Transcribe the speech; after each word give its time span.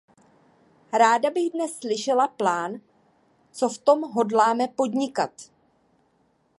Ráda 0.93 1.29
bych 1.29 1.49
dnes 1.53 1.73
slyšela 1.77 2.27
plán, 2.27 2.79
co 3.51 3.69
v 3.69 3.77
tom 3.77 4.01
hodláme 4.01 4.67
podnikat. 4.67 5.31